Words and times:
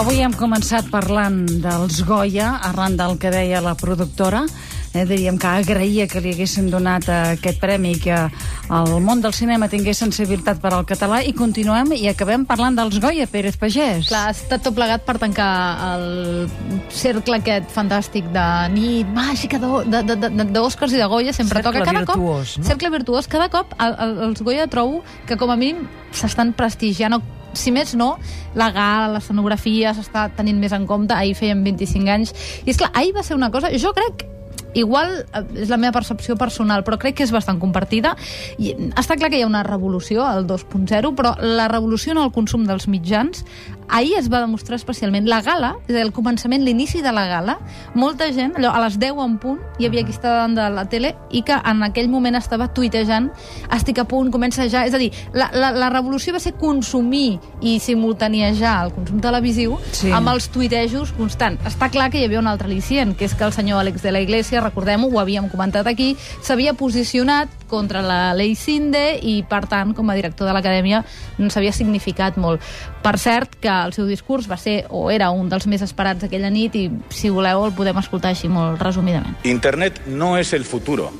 Avui 0.00 0.22
hem 0.24 0.32
començat 0.32 0.86
parlant 0.88 1.42
dels 1.60 1.98
Goya, 2.08 2.54
arran 2.64 2.94
del 2.96 3.18
que 3.20 3.28
deia 3.28 3.58
la 3.60 3.74
productora. 3.76 4.46
Eh, 4.94 5.02
diríem 5.04 5.36
que 5.38 5.46
agraïa 5.46 6.06
que 6.08 6.22
li 6.24 6.30
haguessin 6.32 6.70
donat 6.72 7.04
eh, 7.04 7.16
aquest 7.34 7.58
premi 7.60 7.92
que 8.00 8.16
el 8.16 8.94
món 9.04 9.20
del 9.20 9.34
cinema 9.36 9.68
tingués 9.68 9.98
sensibilitat 10.00 10.62
per 10.62 10.72
al 10.72 10.86
català 10.88 11.18
i 11.20 11.34
continuem 11.36 11.92
i 11.98 12.08
acabem 12.08 12.46
parlant 12.48 12.78
dels 12.78 12.96
Goya, 13.02 13.26
Pérez 13.28 13.58
Pagès. 13.60 14.08
Clar, 14.08 14.22
ha 14.30 14.32
estat 14.32 14.64
tot 14.64 14.78
plegat 14.78 15.04
per 15.04 15.18
tancar 15.20 15.50
el 15.90 16.48
cercle 16.88 17.36
aquest 17.42 17.68
fantàstic 17.74 18.30
de 18.32 18.46
nit 18.72 19.10
màgica 19.12 19.60
d'Oscars 19.60 20.96
i 20.96 21.02
de 21.02 21.10
Goya, 21.12 21.34
sempre 21.36 21.60
Cercle 21.60 21.74
toca 21.74 21.84
cada 21.84 22.06
virtuós, 22.06 22.56
cop. 22.56 22.62
no? 22.64 22.70
Cercle 22.72 22.92
virtuós. 22.96 23.28
Cada 23.36 23.50
cop 23.52 23.76
el, 23.76 23.98
el, 24.06 24.16
els 24.30 24.40
Goya 24.48 24.64
trobo 24.72 25.04
que 25.28 25.36
com 25.36 25.52
a 25.52 25.58
mínim 25.60 25.84
s'estan 26.16 26.56
prestigiant 26.56 27.20
o 27.20 27.20
si 27.54 27.72
més 27.74 27.94
no, 27.98 28.14
la 28.58 28.70
gala, 28.74 29.12
l'escenografia 29.14 29.94
s'està 29.96 30.28
tenint 30.36 30.58
més 30.60 30.74
en 30.76 30.86
compte. 30.90 31.14
Ahir 31.14 31.36
feien 31.38 31.64
25 31.66 32.12
anys. 32.12 32.34
I 32.64 32.74
és 32.74 32.80
clar, 32.80 32.92
ahir 32.94 33.14
va 33.16 33.26
ser 33.26 33.38
una 33.38 33.50
cosa... 33.54 33.72
Jo 33.80 33.94
crec 33.96 34.26
igual 34.74 35.24
eh, 35.34 35.44
és 35.62 35.68
la 35.72 35.78
meva 35.80 35.92
percepció 35.98 36.36
personal, 36.36 36.84
però 36.84 36.98
crec 36.98 37.18
que 37.20 37.26
és 37.26 37.32
bastant 37.34 37.60
compartida. 37.60 38.14
I 38.58 38.74
està 38.98 39.16
clar 39.16 39.30
que 39.30 39.38
hi 39.40 39.44
ha 39.44 39.50
una 39.50 39.64
revolució, 39.66 40.24
el 40.30 40.46
2.0, 40.46 41.14
però 41.16 41.34
la 41.40 41.68
revolució 41.68 42.12
en 42.12 42.22
el 42.24 42.32
consum 42.32 42.66
dels 42.68 42.88
mitjans 42.88 43.44
ahir 43.90 44.14
es 44.18 44.28
va 44.30 44.38
demostrar 44.40 44.76
especialment. 44.78 45.26
La 45.28 45.40
gala, 45.42 45.74
és 45.88 45.96
el 45.98 46.12
començament, 46.14 46.62
l'inici 46.62 47.02
de 47.02 47.10
la 47.12 47.24
gala, 47.26 47.56
molta 47.98 48.28
gent, 48.32 48.54
allò, 48.56 48.70
a 48.70 48.80
les 48.84 48.98
10 49.02 49.18
en 49.24 49.36
punt, 49.42 49.58
hi 49.78 49.88
havia 49.88 50.04
qui 50.06 50.14
estava 50.14 50.36
davant 50.36 50.54
de 50.54 50.68
la 50.76 50.84
tele 50.88 51.10
i 51.34 51.42
que 51.42 51.56
en 51.58 51.82
aquell 51.82 52.08
moment 52.08 52.38
estava 52.38 52.68
tuitejant 52.72 53.30
estic 53.74 53.98
a 53.98 54.04
punt, 54.06 54.30
comença 54.30 54.68
ja... 54.70 54.84
És 54.86 54.94
a 54.94 55.00
dir, 55.02 55.10
la, 55.34 55.50
la, 55.52 55.72
la 55.74 55.90
revolució 55.90 56.32
va 56.32 56.38
ser 56.42 56.54
consumir 56.60 57.40
i 57.60 57.78
simultaniejar 57.82 58.76
el 58.86 58.94
consum 58.94 59.20
televisiu 59.20 59.76
Sí. 59.92 60.10
amb 60.14 60.30
els 60.30 60.48
tuitejos 60.54 61.10
constant. 61.18 61.58
Està 61.66 61.90
clar 61.90 62.10
que 62.12 62.20
hi 62.20 62.24
havia 62.28 62.38
un 62.40 62.46
altre 62.50 62.68
al·licient, 62.70 63.16
que 63.18 63.26
és 63.26 63.34
que 63.34 63.44
el 63.44 63.52
senyor 63.52 63.82
Àlex 63.82 64.02
de 64.02 64.12
la 64.14 64.20
Iglesia, 64.22 64.59
recordem-ho, 64.60 65.08
ho 65.10 65.20
havíem 65.20 65.48
comentat 65.50 65.86
aquí, 65.90 66.14
s'havia 66.42 66.74
posicionat 66.78 67.52
contra 67.70 68.02
la 68.02 68.34
llei 68.34 68.54
Cinde 68.58 69.18
i, 69.22 69.40
per 69.48 69.64
tant, 69.70 69.94
com 69.96 70.10
a 70.10 70.16
director 70.18 70.48
de 70.48 70.54
l'acadèmia, 70.56 71.02
no 71.38 71.50
s'havia 71.50 71.72
significat 71.72 72.38
molt. 72.40 72.62
Per 73.02 73.16
cert, 73.18 73.56
que 73.60 73.70
el 73.70 73.94
seu 73.96 74.08
discurs 74.10 74.50
va 74.50 74.58
ser, 74.60 74.84
o 74.90 75.08
era 75.10 75.30
un 75.30 75.48
dels 75.48 75.66
més 75.70 75.82
esperats 75.86 76.26
aquella 76.26 76.50
nit, 76.50 76.76
i, 76.76 76.88
si 77.14 77.30
voleu, 77.30 77.66
el 77.68 77.74
podem 77.76 77.98
escoltar 78.02 78.34
així 78.34 78.50
molt 78.50 78.80
resumidament. 78.82 79.38
Internet 79.44 80.02
no 80.06 80.36
es 80.38 80.52
el 80.52 80.64
futuro, 80.64 81.10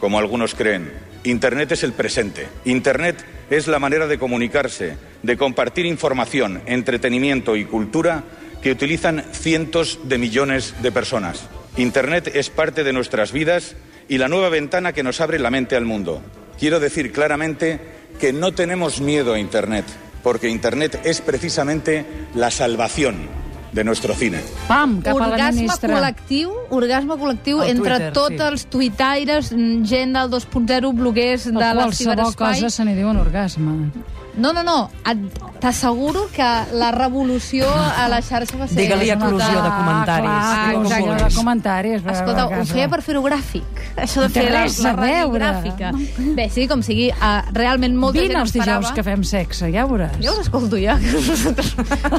como 0.00 0.18
algunos 0.18 0.54
creen. 0.54 0.90
Internet 1.24 1.72
es 1.72 1.82
el 1.84 1.92
presente. 1.92 2.48
Internet 2.66 3.24
es 3.48 3.66
la 3.66 3.78
manera 3.78 4.06
de 4.06 4.18
comunicarse, 4.18 4.96
de 5.22 5.36
compartir 5.36 5.86
información, 5.86 6.62
entretenimiento 6.66 7.56
y 7.56 7.64
cultura 7.64 8.24
que 8.62 8.72
utilizan 8.72 9.24
cientos 9.32 10.00
de 10.04 10.18
millones 10.18 10.74
de 10.82 10.92
personas. 10.92 11.48
Internet 11.76 12.30
es 12.34 12.50
parte 12.50 12.84
de 12.84 12.92
nuestras 12.92 13.32
vidas 13.32 13.74
y 14.08 14.18
la 14.18 14.28
nueva 14.28 14.48
ventana 14.48 14.92
que 14.92 15.02
nos 15.02 15.20
abre 15.20 15.38
la 15.38 15.50
mente 15.50 15.76
al 15.76 15.84
mundo. 15.84 16.20
Quiero 16.58 16.78
decir 16.78 17.10
claramente 17.12 17.80
que 18.20 18.32
no 18.32 18.52
tenemos 18.52 19.00
miedo 19.00 19.34
a 19.34 19.38
Internet, 19.40 19.84
porque 20.22 20.48
Internet 20.48 21.00
es 21.04 21.20
precisamente 21.20 22.04
la 22.34 22.50
salvación 22.50 23.28
de 23.72 23.82
nuestro 23.82 24.14
cine. 24.14 24.38
Pam, 24.68 25.02
cap 25.02 25.16
a 25.16 25.18
la 25.18 25.26
orgasme 25.32 25.62
ministra. 25.62 25.96
col·lectiu, 25.98 26.52
orgasme 26.70 27.14
col·lectiu 27.18 27.60
Al 27.60 27.70
entre 27.70 27.96
Twitter, 27.96 28.12
tots 28.12 28.36
sí. 28.36 28.42
els 28.46 28.66
tuitaires, 28.70 29.48
gent 29.50 30.14
del 30.14 30.30
2.0, 30.30 30.92
bloguers 30.94 31.46
de 31.46 31.52
la 31.58 31.72
qualsevol 31.74 32.14
ciberespai. 32.14 32.54
cosa 32.60 32.70
se 32.70 32.84
n'hi 32.84 32.94
diu 32.94 33.10
un 33.10 33.16
orgasme. 33.18 33.90
No, 34.36 34.52
no, 34.52 34.62
no. 34.62 34.90
Et- 35.10 35.42
T'asseguro 35.64 36.26
que 36.28 36.44
la 36.76 36.90
revolució 36.92 37.64
a 37.72 38.04
la 38.12 38.18
xarxa 38.20 38.58
va 38.60 38.66
ser... 38.68 38.76
Digue-li 38.76 39.08
eclosió 39.14 39.62
de 39.64 39.70
comentaris. 39.72 40.28
Clar, 40.28 40.66
Digue-ho 40.66 40.82
com 40.82 40.92
eclosió 40.92 41.14
de 41.24 41.36
comentaris. 41.38 42.02
Escolta, 42.12 42.44
ho 42.52 42.66
feia 42.68 42.88
per 42.92 43.00
fer-ho 43.06 43.22
gràfic. 43.24 43.80
Això 43.96 44.20
de 44.20 44.28
No 44.28 44.34
fer 44.34 44.44
la, 44.50 44.64
res 44.66 44.76
la 44.84 44.92
radiogràfica. 44.98 45.92
Bé, 46.36 46.46
sí, 46.52 46.66
com 46.68 46.82
sigui, 46.84 47.06
uh, 47.14 47.46
realment 47.56 47.96
molta 47.96 48.20
Vine 48.20 48.34
gent 48.34 48.42
els 48.42 48.52
dijous 48.58 48.90
que 48.92 49.04
fem 49.06 49.24
sexe, 49.24 49.70
ja 49.72 49.86
ho 49.86 49.88
veuràs. 49.94 50.18
Jo 50.20 50.34
us 50.34 50.42
escolto 50.44 50.76
ja, 50.82 50.98
que 51.00 51.22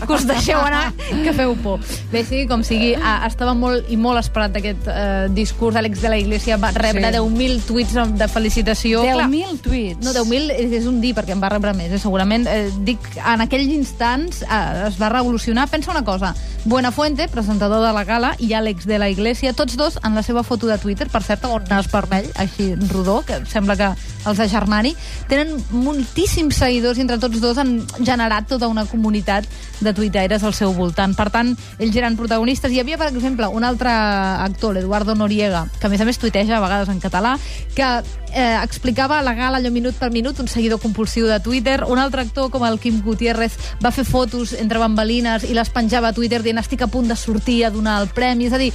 que 0.08 0.14
us 0.18 0.26
deixeu 0.26 0.60
anar, 0.66 0.90
que 1.12 1.36
feu 1.38 1.54
por. 1.62 1.86
Bé, 2.12 2.24
sí, 2.26 2.46
com 2.50 2.64
sigui, 2.66 2.96
uh, 2.98 3.28
estava 3.30 3.54
molt 3.54 3.92
i 3.94 4.00
molt 4.00 4.24
esperat 4.24 4.58
aquest 4.58 4.90
uh, 4.90 5.28
discurs. 5.38 5.78
Àlex 5.78 6.02
de 6.02 6.14
la 6.16 6.18
Iglesia 6.22 6.58
va 6.58 6.74
rebre 6.74 7.06
Sí. 7.06 7.14
10.000 7.20 7.62
tuits 7.68 7.94
de 8.18 8.28
felicitació. 8.32 9.04
Clar, 9.06 9.30
10.000 9.30 9.62
tuits. 9.62 10.02
no, 10.02 10.16
10.000 10.18 10.58
és, 10.58 10.76
és 10.82 10.90
un 10.90 10.98
dir, 11.04 11.14
perquè 11.14 11.36
en 11.38 11.44
va 11.44 11.54
rebre 11.54 11.76
més, 11.78 11.92
eh, 11.94 12.02
segurament. 12.02 12.48
Eh, 12.50 12.72
dic, 12.88 13.06
en 13.36 13.44
aquells 13.44 13.72
instants 13.72 14.42
eh, 14.44 14.88
es 14.88 14.98
va 15.02 15.12
revolucionar. 15.12 15.68
Pensa 15.70 15.92
una 15.92 16.04
cosa, 16.08 16.34
Buenafuente, 16.66 17.28
presentador 17.28 17.86
de 17.86 17.94
la 17.94 18.04
gala, 18.04 18.34
i 18.40 18.54
Àlex 18.58 18.88
de 18.90 18.98
la 18.98 19.10
Iglesia, 19.12 19.54
tots 19.54 19.78
dos 19.78 20.00
en 20.04 20.16
la 20.16 20.24
seva 20.24 20.44
foto 20.44 20.68
de 20.68 20.80
Twitter, 20.82 21.10
per 21.12 21.22
cert, 21.24 21.46
un 21.46 21.68
nas 21.70 21.92
vermell, 21.92 22.32
així 22.42 22.74
rodó, 22.90 23.22
que 23.28 23.44
sembla 23.52 23.78
que 23.78 23.92
els 24.26 24.42
de 24.42 24.48
Germani, 24.50 24.96
tenen 25.30 25.56
moltíssims 25.72 26.60
seguidors 26.62 26.98
i 26.98 27.06
entre 27.06 27.20
tots 27.22 27.42
dos 27.44 27.60
han 27.62 27.78
generat 28.00 28.50
tota 28.50 28.70
una 28.72 28.86
comunitat 28.90 29.48
de 29.80 29.94
tuitaires 29.94 30.44
al 30.44 30.54
seu 30.58 30.74
voltant. 30.74 31.16
Per 31.16 31.30
tant, 31.34 31.54
ells 31.80 31.96
eren 31.96 32.18
protagonistes. 32.20 32.72
Hi 32.72 32.82
havia, 32.82 33.00
per 33.02 33.12
exemple, 33.12 33.48
un 33.48 33.64
altre 33.68 33.92
actor, 33.92 34.76
l'Eduardo 34.76 35.16
Noriega, 35.16 35.66
que 35.80 35.88
a 35.88 35.94
més 35.94 36.02
a 36.02 36.08
més 36.08 36.20
tuiteja 36.22 36.58
a 36.58 36.64
vegades 36.64 36.92
en 36.92 37.02
català, 37.04 37.36
que 37.76 37.90
eh, 38.36 38.58
explicava 38.62 39.22
la 39.24 39.34
gala 39.34 39.62
allò 39.62 39.72
minut 39.72 39.96
per 40.00 40.12
minut, 40.12 40.40
un 40.40 40.50
seguidor 40.52 40.82
compulsiu 40.84 41.28
de 41.28 41.40
Twitter. 41.40 41.84
Un 41.88 42.00
altre 42.00 42.26
actor, 42.26 42.52
com 42.52 42.66
el 42.68 42.80
Quim 42.80 43.02
Gutiérrez, 43.06 43.58
va 43.84 43.94
fer 43.96 44.06
fotos 44.08 44.54
entre 44.60 44.82
bambalines 44.82 45.48
i 45.48 45.56
les 45.56 45.72
penjava 45.72 46.12
a 46.12 46.18
Twitter 46.18 46.42
dient 46.44 46.60
estic 46.62 46.84
a 46.84 46.92
punt 46.92 47.08
de 47.12 47.18
sortir 47.20 47.64
a 47.66 47.72
donar 47.72 48.02
el 48.04 48.12
premi. 48.12 48.50
És 48.50 48.54
a 48.54 48.62
dir, 48.62 48.72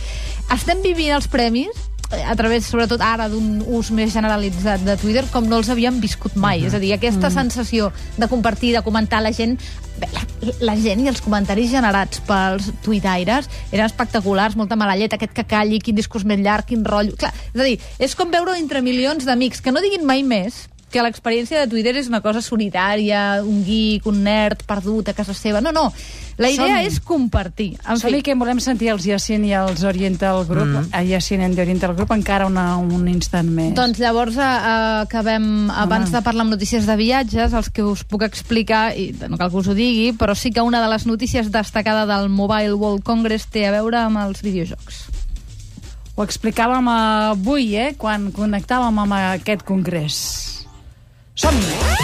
estem 0.50 0.82
vivint 0.82 1.14
els 1.16 1.28
premis 1.30 1.89
a 2.10 2.34
través, 2.34 2.66
sobretot 2.66 3.00
ara, 3.04 3.28
d'un 3.30 3.60
ús 3.70 3.90
més 3.94 4.10
generalitzat 4.12 4.82
de 4.86 4.96
Twitter, 4.98 5.24
com 5.30 5.46
no 5.46 5.60
els 5.60 5.70
havíem 5.70 6.00
viscut 6.02 6.34
mai. 6.34 6.64
És 6.66 6.74
a 6.74 6.80
dir, 6.82 6.92
aquesta 6.94 7.30
sensació 7.30 7.92
de 8.18 8.28
compartir, 8.28 8.74
de 8.74 8.82
comentar 8.82 9.22
la 9.22 9.32
gent... 9.36 9.58
bé, 10.00 10.08
La, 10.14 10.24
la 10.64 10.74
gent 10.80 11.04
i 11.04 11.08
els 11.10 11.20
comentaris 11.20 11.70
generats 11.70 12.22
pels 12.24 12.70
tuitaires 12.82 13.48
eren 13.70 13.84
espectaculars, 13.84 14.56
molta 14.56 14.78
mala 14.80 14.96
llet, 14.96 15.12
aquest 15.12 15.34
que 15.36 15.44
calli, 15.44 15.78
quin 15.84 15.94
discurs 15.94 16.24
més 16.24 16.40
llarg, 16.40 16.66
quin 16.66 16.84
rotllo... 16.84 17.14
Clar, 17.20 17.32
és 17.54 17.60
a 17.60 17.66
dir, 17.66 17.78
és 18.00 18.16
com 18.16 18.32
veure 18.32 18.56
entre 18.58 18.80
milions 18.82 19.28
d'amics 19.28 19.60
que 19.60 19.70
no 19.70 19.84
diguin 19.84 20.06
mai 20.08 20.24
més 20.24 20.64
que 20.90 21.02
l'experiència 21.04 21.62
de 21.62 21.70
Twitter 21.70 21.94
és 22.00 22.08
una 22.10 22.20
cosa 22.20 22.42
solitària, 22.44 23.40
un 23.46 23.62
geek, 23.64 24.06
un 24.10 24.22
nerd 24.26 24.64
perdut 24.68 25.08
a 25.10 25.14
casa 25.16 25.34
seva. 25.34 25.62
No, 25.64 25.72
no. 25.72 25.92
La 26.40 26.48
idea 26.48 26.78
Som- 26.78 26.86
és 26.86 27.00
compartir. 27.04 27.68
En 27.84 27.98
Som-hi 28.00 28.22
que 28.24 28.34
volem 28.34 28.60
sentir 28.64 28.88
els 28.88 29.04
Yacine 29.04 29.50
i 29.50 29.52
els 29.52 29.82
Oriental 29.84 30.46
Group, 30.48 30.70
mm. 30.70 30.88
a 30.96 31.02
Yacine 31.04 31.44
and 31.44 31.54
the 31.54 31.62
Oriental 31.66 31.94
Group, 31.94 32.14
encara 32.16 32.46
una, 32.48 32.78
un 32.80 33.06
instant 33.12 33.50
més. 33.52 33.74
Doncs 33.76 34.00
llavors 34.00 34.38
eh, 34.40 34.48
acabem, 35.04 35.68
abans 35.70 36.10
de 36.14 36.22
parlar 36.24 36.46
amb 36.46 36.56
notícies 36.56 36.88
de 36.88 36.96
viatges, 36.96 37.52
els 37.52 37.68
que 37.68 37.84
us 37.84 38.06
puc 38.08 38.24
explicar, 38.24 38.96
i 38.96 39.10
no 39.28 39.36
cal 39.36 39.52
que 39.52 39.60
us 39.60 39.68
ho 39.68 39.76
digui, 39.76 40.14
però 40.16 40.34
sí 40.34 40.48
que 40.50 40.64
una 40.64 40.80
de 40.80 40.88
les 40.88 41.04
notícies 41.06 41.52
destacada 41.52 42.06
del 42.08 42.30
Mobile 42.32 42.72
World 42.72 43.04
Congress 43.04 43.50
té 43.52 43.66
a 43.68 43.74
veure 43.76 44.00
amb 44.00 44.24
els 44.24 44.40
videojocs. 44.40 45.10
Ho 46.16 46.24
explicàvem 46.24 46.88
avui, 46.88 47.74
eh, 47.76 47.92
quan 48.00 48.30
connectàvem 48.32 49.04
amb 49.04 49.18
aquest 49.20 49.62
congrés. 49.68 50.49
Som-hi! 51.40 52.00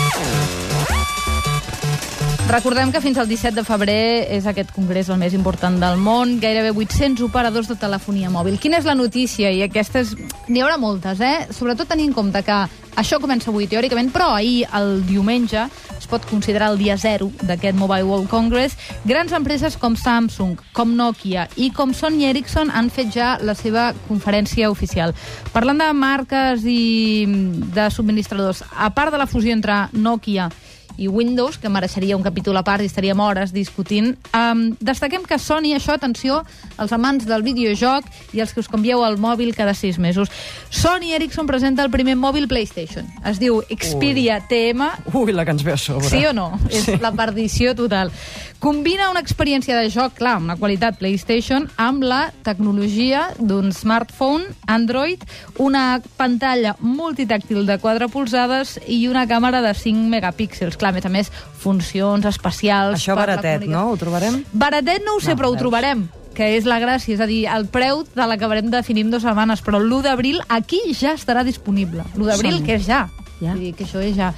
Recordem 2.49 2.93
que 2.95 3.03
fins 3.05 3.19
al 3.19 3.27
17 3.29 3.53
de 3.59 3.65
febrer 3.67 4.31
és 4.33 4.47
aquest 4.49 4.71
congrés 4.73 5.11
el 5.13 5.19
més 5.21 5.35
important 5.37 5.77
del 5.83 5.99
món, 6.01 6.39
gairebé 6.41 6.71
800 6.73 7.27
operadors 7.27 7.69
de 7.69 7.77
telefonia 7.77 8.31
mòbil. 8.33 8.57
Quina 8.63 8.79
és 8.81 8.89
la 8.89 8.95
notícia? 8.97 9.51
I 9.53 9.61
aquestes... 9.67 10.15
N'hi 10.49 10.63
haurà 10.65 10.79
moltes, 10.81 11.21
eh? 11.21 11.51
Sobretot 11.53 11.91
tenint 11.91 12.15
en 12.15 12.17
compte 12.17 12.41
que 12.47 12.61
això 12.97 13.19
comença 13.21 13.51
avui, 13.53 13.69
teòricament, 13.69 14.09
però 14.15 14.31
ahir, 14.39 14.63
el 14.79 15.03
diumenge, 15.05 15.67
es 16.07 16.11
pot 16.11 16.25
considerar 16.31 16.71
el 16.71 16.79
dia 16.79 16.97
zero 16.97 17.33
d'aquest 17.43 17.75
Mobile 17.75 18.07
World 18.07 18.29
Congress. 18.31 18.77
Grans 19.05 19.33
empreses 19.35 19.77
com 19.77 19.97
Samsung, 19.99 20.55
com 20.73 20.95
Nokia 20.95 21.49
i 21.59 21.73
com 21.75 21.91
Sony 21.95 22.23
Ericsson 22.31 22.71
han 22.71 22.93
fet 22.95 23.11
ja 23.11 23.35
la 23.43 23.57
seva 23.59 23.89
conferència 24.07 24.71
oficial. 24.71 25.17
Parlant 25.53 25.83
de 25.83 25.91
marques 25.99 26.63
i 26.63 27.27
de 27.75 27.91
subministradors, 27.91 28.63
a 28.71 28.93
part 28.95 29.11
de 29.11 29.19
la 29.19 29.27
fusió 29.27 29.57
entre 29.57 29.89
Nokia 29.93 30.47
i 30.47 30.76
Windows, 31.05 31.59
que 31.61 31.69
mereixeria 31.69 32.17
un 32.17 32.25
capítol 32.25 32.57
a 32.57 32.65
part 32.65 32.81
i 32.81 32.89
estaríem 32.89 33.21
hores 33.21 33.53
discutint. 33.53 34.15
Um, 34.33 34.71
destaquem 34.81 35.27
que 35.29 35.39
Sony, 35.39 35.75
això, 35.77 35.97
atenció, 35.97 36.41
els 36.81 36.97
amants 36.97 37.29
del 37.29 37.45
videojoc 37.45 38.09
i 38.33 38.41
els 38.41 38.57
que 38.57 38.65
us 38.65 38.73
canvieu 38.73 39.05
el 39.05 39.21
mòbil 39.21 39.53
cada 39.57 39.77
sis 39.77 40.01
mesos. 40.01 40.33
Sony 40.71 41.13
Ericsson 41.17 41.47
presenta 41.47 41.85
el 41.85 41.93
primer 41.93 42.17
mòbil 42.17 42.49
PlayStation. 42.49 43.05
Es 43.29 43.41
diu 43.43 43.61
Xperia 43.69 44.41
TM. 44.49 44.89
Ui, 45.13 45.37
la 45.37 45.45
que 45.45 45.53
ens 45.53 45.65
ve 45.67 45.77
a 45.77 45.81
sobre. 45.81 46.09
Sí 46.09 46.25
o 46.25 46.33
no? 46.33 46.55
És 46.73 46.89
la 47.05 47.13
perdició 47.13 47.77
total. 47.77 48.13
Combina 48.59 49.11
una 49.13 49.21
experiència 49.21 49.77
de 49.77 49.91
joc, 49.93 50.15
clar, 50.17 50.39
amb 50.39 50.49
una 50.49 50.57
qualitat 50.57 50.97
PlayStation, 50.97 51.67
amb 51.77 52.03
la 52.03 52.31
tecnologia 52.43 53.27
d'un 53.37 53.69
smartphone 53.77 54.49
Android, 54.67 55.21
una 55.61 56.01
pantalla 56.17 56.73
multitàctil 56.81 57.67
de 57.69 57.77
4 57.83 58.09
polzades 58.09 58.79
i 58.89 59.03
una 59.11 59.27
càmera 59.29 59.61
de 59.61 59.75
5 59.77 60.09
megapíxels. 60.09 60.79
Clar, 60.81 60.86
clar, 60.87 60.93
a 60.93 60.97
més 60.97 61.07
a 61.07 61.13
més, 61.13 61.33
funcions 61.63 62.27
especials... 62.29 63.01
Això 63.01 63.17
baratet, 63.19 63.67
no? 63.71 63.91
Ho 63.93 63.99
trobarem? 64.01 64.43
Baratet 64.53 65.05
no 65.07 65.17
ho 65.17 65.21
sé, 65.21 65.35
No, 65.35 65.41
però 65.41 65.51
ho 65.53 65.59
trobarem 65.59 66.07
que 66.37 66.51
és 66.59 66.67
la 66.69 66.77
gràcia, 66.77 67.15
és 67.17 67.21
a 67.25 67.27
dir, 67.29 67.47
el 67.49 67.65
preu 67.73 68.03
te 68.13 68.27
l'acabarem 68.29 68.69
definint 68.69 69.09
dues 69.09 69.25
setmanes, 69.25 69.63
però 69.65 69.81
l'1 69.81 70.03
d'abril 70.05 70.43
aquí 70.53 70.83
ja 70.93 71.15
estarà 71.17 71.41
disponible. 71.47 72.05
L'1 72.13 72.29
d'abril, 72.29 72.61
que 72.67 72.77
és 72.77 72.85
ja. 72.85 73.07
Ja. 73.41 73.55
Vull 73.55 73.71
dir 73.71 73.73
que 73.77 73.89
això 73.89 74.05
és 74.05 74.17
ja. 74.17 74.35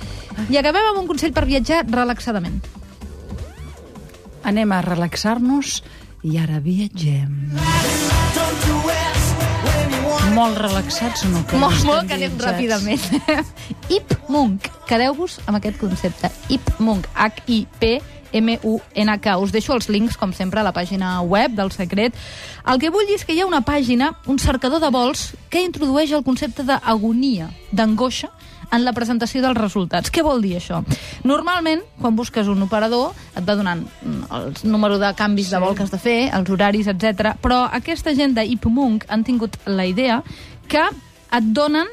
I 0.47 0.61
acabem 0.63 0.93
amb 0.93 1.03
un 1.03 1.11
consell 1.11 1.35
per 1.35 1.47
viatjar 1.51 1.85
relaxadament. 1.91 2.63
Anem 4.47 4.73
a 4.73 4.81
relaxar-nos 4.87 5.81
i 6.23 6.39
ara 6.39 6.63
viatgem. 6.63 7.59
Molt 10.35 10.59
relaxats 10.61 11.25
no? 11.31 11.41
que 11.49 11.57
Molt, 11.61 11.85
molt, 11.87 12.09
que 12.09 12.15
anem 12.19 12.35
ràpidament. 12.41 13.01
Ip 13.97 14.15
Munk. 14.29 14.69
Quedeu-vos 14.89 15.39
amb 15.47 15.57
aquest 15.59 15.79
concepte. 15.81 16.31
Ip 16.53 16.65
Munk. 16.79 17.07
H-I-P-M-U-N-K. 17.15 18.07
Us 19.43 19.53
deixo 19.55 19.73
els 19.77 19.89
links, 19.93 20.17
com 20.21 20.33
sempre, 20.37 20.61
a 20.61 20.67
la 20.67 20.73
pàgina 20.77 21.23
web 21.23 21.51
del 21.59 21.71
Secret. 21.75 22.13
El 22.69 22.79
que 22.83 22.91
vull 22.95 23.09
és 23.15 23.25
que 23.25 23.35
hi 23.37 23.41
ha 23.43 23.49
una 23.49 23.65
pàgina, 23.67 24.13
un 24.27 24.39
cercador 24.39 24.81
de 24.85 24.91
vols, 24.95 25.35
que 25.51 25.65
introdueix 25.65 26.13
el 26.13 26.25
concepte 26.27 26.63
d'agonia, 26.67 27.47
d'angoixa, 27.73 28.29
en 28.73 28.85
la 28.85 28.93
presentació 28.97 29.43
dels 29.45 29.59
resultats. 29.59 30.13
Què 30.13 30.25
vol 30.25 30.43
dir 30.45 30.57
això? 30.59 30.83
Normalment, 31.29 31.83
quan 32.01 32.17
busques 32.17 32.49
un 32.51 32.63
operador, 32.67 33.15
et 33.37 33.45
va 33.47 33.57
donant 33.59 33.85
mm, 33.85 34.29
el 34.39 34.53
número 34.71 34.99
de 35.01 35.13
canvis 35.19 35.49
sí. 35.51 35.57
de 35.57 35.63
vol 35.63 35.77
que 35.77 35.87
has 35.87 35.95
de 35.95 36.01
fer, 36.03 36.19
els 36.37 36.51
horaris, 36.51 36.91
etc. 36.91 37.35
Però 37.43 37.65
aquesta 37.81 38.15
gent 38.19 38.37
d'Ipmunk 38.37 39.09
han 39.09 39.25
tingut 39.25 39.57
la 39.67 39.87
idea 39.89 40.23
que 40.69 40.85
et 40.85 41.51
donen 41.57 41.89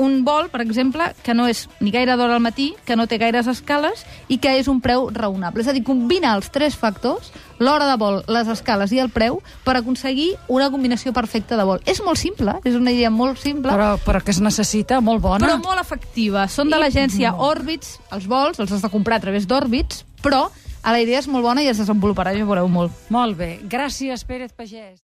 un 0.00 0.22
vol, 0.24 0.48
per 0.50 0.62
exemple, 0.64 1.10
que 1.22 1.34
no 1.36 1.44
és 1.46 1.66
ni 1.80 1.92
gaire 1.92 2.16
d'hora 2.16 2.38
al 2.38 2.42
matí, 2.42 2.70
que 2.88 2.96
no 2.96 3.04
té 3.06 3.18
gaires 3.20 3.46
escales 3.52 4.06
i 4.32 4.38
que 4.40 4.54
és 4.58 4.68
un 4.72 4.80
preu 4.80 5.10
raonable. 5.12 5.60
És 5.62 5.68
a 5.68 5.74
dir, 5.76 5.82
combina 5.84 6.32
els 6.34 6.48
tres 6.50 6.74
factors, 6.80 7.30
l'hora 7.60 7.84
de 7.90 7.98
vol, 8.00 8.22
les 8.32 8.48
escales 8.48 8.90
i 8.96 8.98
el 9.02 9.10
preu, 9.12 9.42
per 9.66 9.76
aconseguir 9.76 10.30
una 10.48 10.70
combinació 10.72 11.12
perfecta 11.12 11.58
de 11.60 11.66
vol. 11.68 11.82
És 11.84 12.00
molt 12.02 12.18
simple, 12.18 12.56
és 12.64 12.74
una 12.78 12.90
idea 12.96 13.10
molt 13.12 13.38
simple, 13.38 13.70
Però, 13.70 13.92
però 14.06 14.24
que 14.24 14.32
es 14.32 14.40
necessita, 14.40 15.02
molt 15.04 15.20
bona. 15.22 15.44
però 15.46 15.60
molt 15.62 15.80
efectiva. 15.84 16.48
Són 16.48 16.72
de 16.72 16.80
l'agència 16.80 17.34
Orbits, 17.36 17.98
els 18.10 18.26
vols, 18.26 18.58
els 18.58 18.72
has 18.72 18.82
de 18.82 18.88
comprar 18.90 19.20
a 19.20 19.26
través 19.28 19.46
d'Orbits, 19.46 20.06
però 20.24 20.48
a 20.82 20.92
la 20.92 21.00
idea 21.04 21.18
és 21.20 21.28
molt 21.28 21.44
bona 21.44 21.60
i 21.62 21.68
es 21.68 21.76
desenvoluparà, 21.78 22.32
ja 22.32 22.42
ho 22.42 22.48
veureu 22.48 22.66
molt. 22.72 22.90
Molt 23.12 23.36
bé. 23.36 23.58
Gràcies, 23.68 24.24
Pérez 24.24 24.52
Pagès. 24.56 24.96